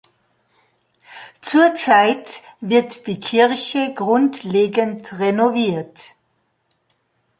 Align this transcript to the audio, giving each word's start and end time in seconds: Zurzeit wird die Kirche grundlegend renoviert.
Zurzeit 1.41 2.41
wird 2.59 3.05
die 3.05 3.19
Kirche 3.19 3.93
grundlegend 3.93 5.19
renoviert. 5.19 6.15